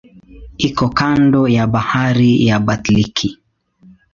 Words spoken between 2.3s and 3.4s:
ya Baltiki.